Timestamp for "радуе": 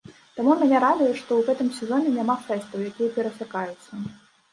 0.83-1.09